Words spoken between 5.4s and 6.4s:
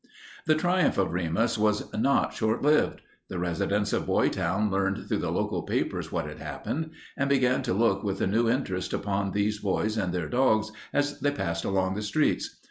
papers what had